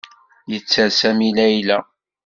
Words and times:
Yetter 0.51 0.89
Sami 0.99 1.29
Layla. 1.37 1.77